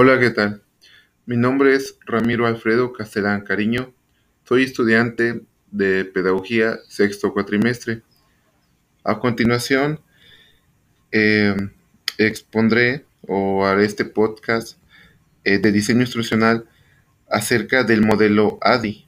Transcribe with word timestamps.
Hola, 0.00 0.20
¿qué 0.20 0.30
tal? 0.30 0.62
Mi 1.26 1.36
nombre 1.36 1.74
es 1.74 1.98
Ramiro 2.06 2.46
Alfredo 2.46 2.92
Castellán 2.92 3.40
Cariño. 3.40 3.92
Soy 4.44 4.62
estudiante 4.62 5.42
de 5.72 6.04
Pedagogía 6.04 6.78
sexto 6.86 7.32
cuatrimestre. 7.32 8.02
A 9.02 9.18
continuación, 9.18 9.98
eh, 11.10 11.52
expondré 12.16 13.06
o 13.26 13.66
haré 13.66 13.86
este 13.86 14.04
podcast 14.04 14.78
eh, 15.42 15.58
de 15.58 15.72
diseño 15.72 16.02
instruccional 16.02 16.68
acerca 17.28 17.82
del 17.82 18.02
modelo 18.02 18.58
ADI. 18.60 19.04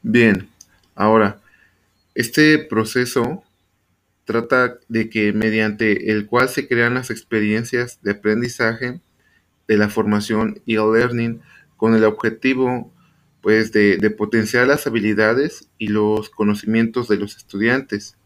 Bien, 0.00 0.48
ahora, 0.94 1.42
este 2.14 2.56
proceso 2.58 3.44
trata 4.26 4.78
de 4.88 5.08
que 5.08 5.32
mediante 5.32 6.10
el 6.10 6.26
cual 6.26 6.50
se 6.50 6.68
crean 6.68 6.94
las 6.94 7.10
experiencias 7.10 8.00
de 8.02 8.10
aprendizaje 8.10 9.00
de 9.68 9.76
la 9.78 9.88
formación 9.88 10.60
y 10.66 10.74
el 10.74 10.92
learning 10.92 11.40
con 11.76 11.94
el 11.94 12.04
objetivo 12.04 12.92
pues 13.40 13.70
de, 13.70 14.10
potenciar 14.10 14.66
las 14.66 14.88
habilidades 14.88 15.68
y 15.78 15.86
los 15.86 16.30
conocimientos 16.30 17.06
de 17.06 17.16
los 17.16 17.36
estudiantes. 17.36 18.16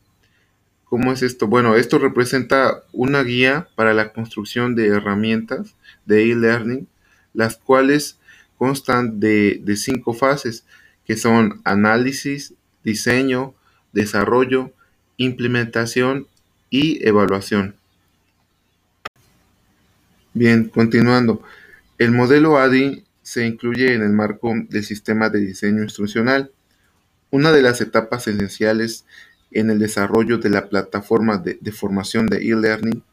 ¿Cómo 0.84 1.12
es 1.12 1.22
esto? 1.22 1.46
Bueno, 1.46 1.76
esto 1.76 1.98
representa 1.98 2.84
una 2.92 3.22
guía 3.22 3.68
para 3.74 3.92
la 3.92 4.14
construcción 4.14 4.74
de 4.74 4.86
herramientas 4.86 5.76
de 6.06 6.30
e-learning, 6.32 6.88
las 7.34 7.58
cuales 7.58 8.18
constan 8.56 9.20
de, 9.20 9.60
de 9.62 9.76
cinco 9.76 10.14
fases, 10.14 10.64
que 11.04 11.18
son 11.18 11.60
análisis, 11.64 12.54
diseño, 12.82 13.54
desarrollo, 13.92 14.72
implementación 15.20 16.26
y 16.70 17.06
evaluación. 17.06 17.74
Bien, 20.32 20.70
continuando. 20.70 21.42
El 21.98 22.12
modelo 22.12 22.56
ADI 22.56 23.04
se 23.22 23.46
incluye 23.46 23.92
en 23.92 24.02
el 24.02 24.12
marco 24.12 24.54
del 24.70 24.82
sistema 24.82 25.28
de 25.28 25.40
diseño 25.40 25.82
instruccional. 25.82 26.50
Una 27.30 27.52
de 27.52 27.60
las 27.60 27.82
etapas 27.82 28.28
esenciales 28.28 29.04
en 29.50 29.68
el 29.68 29.78
desarrollo 29.78 30.38
de 30.38 30.48
la 30.48 30.70
plataforma 30.70 31.36
de, 31.36 31.72
formación 31.72 32.26
de 32.26 32.38
e-learning. 32.38 33.04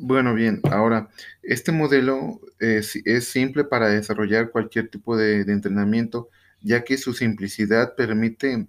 Bueno, 0.00 0.34
bien, 0.34 0.60
ahora, 0.70 1.08
este 1.42 1.72
modelo 1.72 2.40
es, 2.58 2.96
es, 3.06 3.26
simple 3.26 3.64
para 3.64 3.88
desarrollar 3.88 4.50
cualquier 4.50 4.88
tipo 4.88 5.16
de 5.16 5.40
entrenamiento 5.40 6.28
ya 6.60 6.84
que 6.84 6.98
su 6.98 7.12
simplicidad 7.14 7.94
permite 7.96 8.68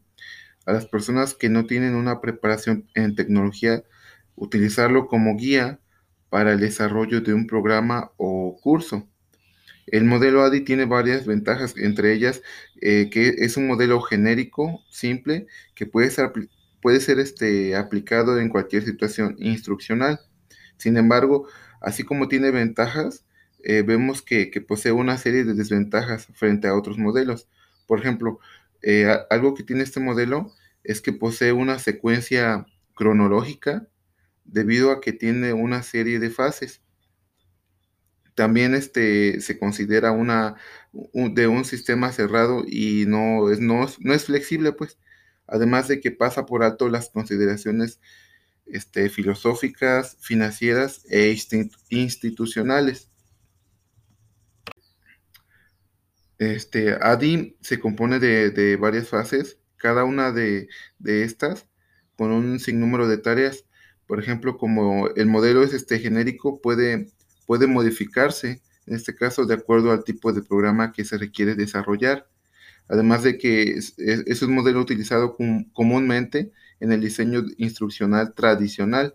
a 0.66 0.74
las 0.74 0.86
personas 0.86 1.34
que 1.34 1.50
no 1.50 1.66
tienen 1.66 1.96
una 1.96 2.22
preparación 2.22 2.88
en 2.96 3.16
tecnología 3.16 3.84
utilizarlo 4.36 5.08
como 5.08 5.36
guía 5.36 5.80
para 6.30 6.54
el 6.54 6.60
desarrollo 6.60 7.22
de 7.22 7.34
un 7.34 7.48
programa 7.48 8.12
o 8.18 8.58
curso. 8.62 9.08
El 9.88 10.06
modelo 10.06 10.44
ADI 10.44 10.62
tiene 10.62 10.86
varias 10.86 11.26
ventajas, 11.26 11.76
entre 11.78 12.14
ellas 12.14 12.42
eh, 12.82 13.10
que 13.12 13.30
es 13.40 13.58
un 13.58 13.68
modelo 13.68 14.02
genérico, 14.02 14.84
simple, 14.92 15.48
que 15.76 15.86
puede 15.88 16.12
ser, 16.12 16.32
puede 16.82 17.00
ser 17.00 17.20
este, 17.20 17.76
aplicado 17.76 18.40
en 18.40 18.50
cualquier 18.50 18.84
situación 18.86 19.36
instruccional. 19.40 20.20
Sin 20.78 20.98
embargo, 20.98 21.48
así 21.82 22.04
como 22.04 22.28
tiene 22.28 22.52
ventajas, 22.52 23.26
eh, 23.64 23.82
vemos 23.82 24.22
que, 24.22 24.52
que 24.52 24.62
posee 24.62 24.92
una 24.92 25.18
serie 25.18 25.44
de 25.44 25.56
desventajas 25.56 26.28
frente 26.36 26.68
a 26.68 26.76
otros 26.76 26.98
modelos. 26.98 27.48
Por 27.90 28.00
ejemplo, 28.02 28.40
eh, 28.84 29.12
algo 29.32 29.56
que 29.56 29.64
tiene 29.64 29.82
este 29.82 30.00
modelo 30.00 30.54
es 30.84 31.02
que 31.02 31.12
posee 31.12 31.54
una 31.54 31.80
secuencia 31.80 32.68
cronológica 32.94 33.88
debido 34.46 34.92
a 34.92 35.02
que 35.02 35.12
tiene 35.12 35.54
una 35.54 35.82
serie 35.82 36.20
de 36.20 36.30
fases. 36.30 36.84
También 38.36 38.76
este, 38.76 39.42
se 39.42 39.58
considera 39.58 40.12
una 40.12 40.56
un, 40.92 41.34
de 41.34 41.48
un 41.48 41.66
sistema 41.66 42.12
cerrado 42.12 42.64
y 42.68 43.06
no 43.08 43.50
es, 43.50 43.60
no 43.60 44.14
es 44.14 44.26
flexible, 44.26 44.72
pues. 44.72 45.00
Además 45.48 45.88
de 45.88 46.00
que 46.00 46.12
pasa 46.12 46.46
por 46.46 46.62
alto 46.62 46.90
las 46.90 47.10
consideraciones 47.10 48.00
este, 48.68 49.10
filosóficas, 49.10 50.16
financieras 50.22 51.06
e 51.10 51.36
institucionales. 51.90 53.09
Este, 56.40 56.94
ADI 56.94 57.58
se 57.62 57.80
compone 57.80 58.20
de, 58.20 58.50
de 58.52 58.78
varias 58.78 59.10
fases, 59.10 59.60
cada 59.76 60.06
una 60.06 60.32
de, 60.32 60.70
de, 60.98 61.24
estas 61.24 61.68
con 62.16 62.32
un 62.32 62.60
sinnúmero 62.60 63.08
de 63.10 63.18
tareas. 63.18 63.66
Por 64.08 64.20
ejemplo, 64.22 64.58
como 64.58 65.10
el 65.10 65.28
modelo 65.28 65.64
es 65.64 65.74
este 65.74 66.00
genérico, 66.00 66.62
puede, 66.62 67.08
puede 67.46 67.68
modificarse, 67.68 68.62
en 68.88 68.96
este 68.96 69.16
caso, 69.16 69.46
de 69.46 69.56
acuerdo 69.56 69.92
al 69.92 70.04
tipo 70.06 70.34
de 70.34 70.42
programa 70.42 70.94
que 70.94 71.06
se 71.06 71.18
requiere 71.18 71.56
desarrollar. 71.56 72.28
Además 72.88 73.24
de 73.24 73.38
que 73.38 73.72
es, 73.74 73.96
es, 74.00 74.42
un 74.42 74.56
modelo 74.56 74.82
utilizado 74.82 75.36
com, 75.36 75.66
comúnmente 75.74 76.52
en 76.80 76.92
el 76.92 77.02
diseño 77.02 77.44
instruccional 77.58 78.34
tradicional, 78.34 79.14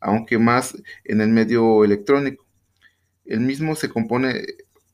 aunque 0.00 0.38
más 0.38 0.76
en 1.04 1.20
el 1.22 1.30
medio 1.30 1.84
electrónico. 1.84 2.46
El 3.24 3.40
mismo 3.40 3.74
se 3.74 3.88
compone 3.88 4.44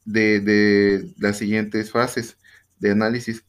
de, 0.05 1.13
las 1.19 1.39
siguientes 1.39 1.91
fases 1.91 2.39
de 2.79 2.91
análisis. 2.91 3.45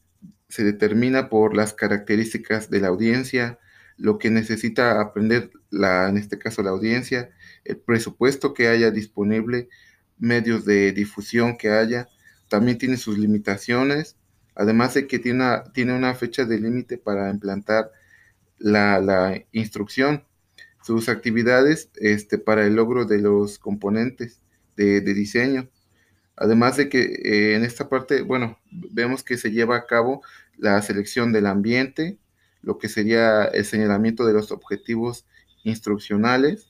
Se 0.48 0.64
determina 0.64 1.28
por 1.28 1.56
las 1.56 1.74
características 1.74 2.70
de 2.70 2.80
la 2.80 2.88
audiencia, 2.88 3.58
lo 3.96 4.18
que 4.18 4.30
necesita 4.30 5.00
aprender, 5.00 5.50
la, 5.70 6.08
en 6.08 6.18
este 6.18 6.38
caso 6.38 6.62
la 6.62 6.70
audiencia, 6.70 7.30
el 7.64 7.78
presupuesto 7.78 8.54
que 8.54 8.68
haya 8.68 8.90
disponible, 8.90 9.68
medios 10.18 10.64
de 10.64 10.92
difusión 10.92 11.56
que 11.56 11.70
haya, 11.70 12.08
también 12.48 12.78
tiene 12.78 12.96
sus 12.96 13.18
limitaciones, 13.18 14.16
además 14.54 14.94
de 14.94 15.06
que 15.06 15.18
tiene 15.18 15.44
una, 15.44 15.64
tiene 15.72 15.94
una 15.94 16.14
fecha 16.14 16.44
de 16.44 16.60
límite 16.60 16.98
para 16.98 17.30
implantar 17.30 17.90
la, 18.58 19.00
la, 19.00 19.42
instrucción, 19.52 20.24
sus 20.82 21.08
actividades 21.08 21.90
este, 21.96 22.38
para 22.38 22.64
el 22.64 22.76
logro 22.76 23.04
de 23.04 23.18
los 23.18 23.58
componentes 23.58 24.40
de 24.76 25.00
diseño, 25.00 25.68
Además 26.36 26.76
de 26.76 26.88
que 26.88 27.00
eh, 27.02 27.54
en 27.56 27.64
esta 27.64 27.88
parte, 27.88 28.22
bueno, 28.22 28.58
vemos 28.70 29.22
que 29.22 29.38
se 29.38 29.50
lleva 29.50 29.76
a 29.76 29.86
cabo 29.86 30.22
la 30.56 30.80
selección 30.82 31.32
del 31.32 31.46
ambiente, 31.46 32.18
lo 32.62 32.78
que 32.78 32.88
sería 32.88 33.44
el 33.44 33.64
señalamiento 33.64 34.26
de 34.26 34.34
los 34.34 34.52
objetivos 34.52 35.26
instruccionales, 35.64 36.68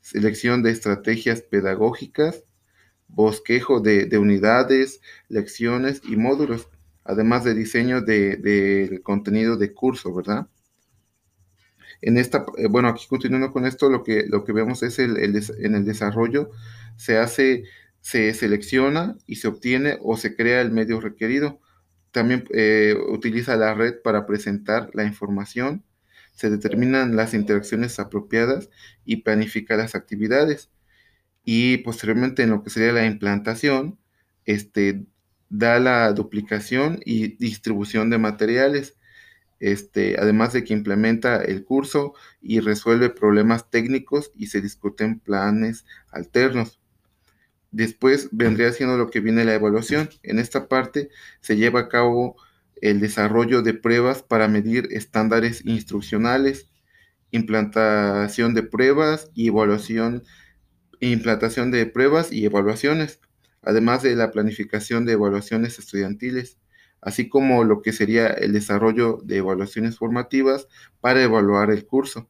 selección 0.00 0.62
de 0.62 0.70
estrategias 0.70 1.42
pedagógicas, 1.42 2.44
bosquejo 3.08 3.80
de, 3.80 4.04
de 4.06 4.18
unidades, 4.18 5.00
lecciones 5.28 6.02
y 6.04 6.16
módulos, 6.16 6.68
además 7.04 7.44
de 7.44 7.54
diseño 7.54 8.02
del 8.02 8.42
de 8.42 9.00
contenido 9.02 9.56
de 9.56 9.72
curso, 9.72 10.14
¿verdad? 10.14 10.48
En 12.00 12.16
esta, 12.16 12.44
eh, 12.58 12.68
bueno, 12.68 12.88
aquí 12.88 13.06
continuando 13.08 13.52
con 13.52 13.66
esto, 13.66 13.88
lo 13.88 14.04
que, 14.04 14.26
lo 14.28 14.44
que 14.44 14.52
vemos 14.52 14.82
es 14.82 14.98
el, 14.98 15.16
el, 15.16 15.42
en 15.58 15.74
el 15.74 15.84
desarrollo 15.84 16.50
se 16.96 17.18
hace 17.18 17.64
se 18.08 18.32
selecciona 18.32 19.18
y 19.26 19.36
se 19.36 19.48
obtiene 19.48 19.98
o 20.00 20.16
se 20.16 20.34
crea 20.34 20.62
el 20.62 20.70
medio 20.70 20.98
requerido. 20.98 21.60
También 22.10 22.44
eh, 22.54 22.96
utiliza 23.10 23.54
la 23.56 23.74
red 23.74 24.00
para 24.02 24.24
presentar 24.26 24.88
la 24.94 25.04
información, 25.04 25.84
se 26.34 26.48
determinan 26.48 27.16
las 27.16 27.34
interacciones 27.34 27.98
apropiadas 28.00 28.70
y 29.04 29.16
planifica 29.16 29.76
las 29.76 29.94
actividades. 29.94 30.70
Y 31.44 31.78
posteriormente 31.78 32.42
en 32.44 32.50
lo 32.50 32.62
que 32.62 32.70
sería 32.70 32.92
la 32.92 33.04
implantación, 33.04 33.98
este, 34.46 35.04
da 35.50 35.78
la 35.78 36.10
duplicación 36.14 37.00
y 37.04 37.36
distribución 37.36 38.08
de 38.08 38.16
materiales. 38.16 38.96
Este, 39.60 40.16
además 40.18 40.54
de 40.54 40.64
que 40.64 40.72
implementa 40.72 41.42
el 41.42 41.62
curso 41.64 42.14
y 42.40 42.60
resuelve 42.60 43.10
problemas 43.10 43.68
técnicos 43.70 44.32
y 44.34 44.46
se 44.46 44.62
discuten 44.62 45.20
planes 45.20 45.84
alternos. 46.10 46.80
Después 47.70 48.28
vendría 48.32 48.72
siendo 48.72 48.96
lo 48.96 49.10
que 49.10 49.20
viene 49.20 49.44
la 49.44 49.54
evaluación. 49.54 50.08
En 50.22 50.38
esta 50.38 50.68
parte 50.68 51.10
se 51.40 51.56
lleva 51.56 51.80
a 51.80 51.88
cabo 51.88 52.36
el 52.80 53.00
desarrollo 53.00 53.62
de 53.62 53.74
pruebas 53.74 54.22
para 54.22 54.48
medir 54.48 54.88
estándares 54.90 55.64
instruccionales, 55.66 56.68
implantación 57.30 58.54
de 58.54 58.62
pruebas 58.62 59.30
y 59.34 59.48
evaluación, 59.48 60.24
implantación 61.00 61.70
de 61.70 61.86
pruebas 61.86 62.32
y 62.32 62.44
evaluaciones, 62.44 63.20
además 63.62 64.02
de 64.02 64.16
la 64.16 64.30
planificación 64.30 65.04
de 65.04 65.12
evaluaciones 65.12 65.78
estudiantiles, 65.78 66.58
así 67.00 67.28
como 67.28 67.64
lo 67.64 67.82
que 67.82 67.92
sería 67.92 68.28
el 68.28 68.52
desarrollo 68.52 69.20
de 69.24 69.38
evaluaciones 69.38 69.98
formativas 69.98 70.68
para 71.00 71.22
evaluar 71.22 71.70
el 71.70 71.84
curso 71.86 72.28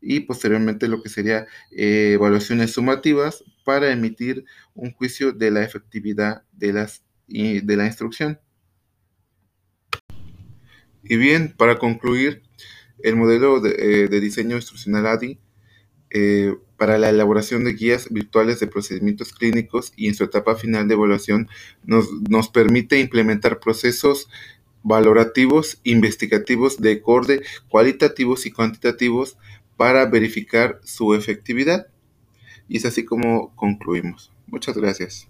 y 0.00 0.20
posteriormente 0.20 0.88
lo 0.88 1.02
que 1.02 1.08
sería 1.08 1.46
eh, 1.70 2.12
evaluaciones 2.14 2.72
sumativas 2.72 3.44
para 3.70 3.92
emitir 3.92 4.44
un 4.74 4.90
juicio 4.90 5.30
de 5.30 5.52
la 5.52 5.62
efectividad 5.62 6.42
de, 6.50 6.88
de 7.62 7.76
la 7.76 7.86
instrucción. 7.86 8.40
Y 11.04 11.16
bien, 11.16 11.54
para 11.56 11.78
concluir, 11.78 12.42
el 12.98 13.14
modelo 13.14 13.60
de, 13.60 13.76
eh, 13.78 14.20
diseño 14.20 14.56
instruccional 14.56 15.06
ADI 15.06 15.38
eh, 16.10 16.56
para 16.76 16.98
la 16.98 17.10
elaboración 17.10 17.62
de 17.62 17.74
guías 17.74 18.08
virtuales 18.10 18.58
de 18.58 18.66
procedimientos 18.66 19.32
clínicos 19.32 19.92
y 19.94 20.08
en 20.08 20.16
su 20.16 20.24
etapa 20.24 20.56
final 20.56 20.88
de 20.88 20.94
evaluación 20.94 21.48
nos, 21.84 22.10
nos 22.28 22.48
permite 22.48 22.98
implementar 22.98 23.60
procesos 23.60 24.28
valorativos, 24.82 25.78
investigativos 25.84 26.78
de 26.78 27.00
corte, 27.00 27.42
cualitativos 27.68 28.46
y 28.46 28.50
cuantitativos 28.50 29.38
para 29.76 30.06
verificar 30.06 30.80
su 30.82 31.14
efectividad. 31.14 31.86
Y 32.70 32.76
es 32.76 32.84
así 32.84 33.04
como 33.04 33.52
concluimos. 33.56 34.32
Muchas 34.46 34.76
gracias. 34.76 35.28